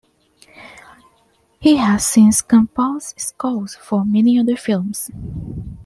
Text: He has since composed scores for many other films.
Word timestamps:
He 1.59 1.75
has 1.77 2.03
since 2.03 2.41
composed 2.41 3.19
scores 3.19 3.75
for 3.75 4.03
many 4.03 4.39
other 4.39 4.55
films. 4.57 5.11